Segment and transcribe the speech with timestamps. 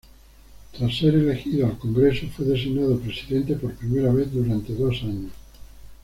[0.71, 5.29] Tras ser elegido al Congreso fue designado Presidente por primera vez, durante dos años.